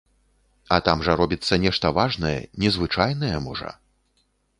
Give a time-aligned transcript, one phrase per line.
[0.77, 2.31] А там жа робіцца нешта важнае,
[2.65, 3.69] незвычайнае, можа.